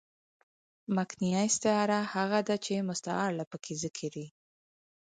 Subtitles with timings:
[0.95, 4.27] مکنیه استعاره هغه ده، چي مستعارله پکښي ذکر يي.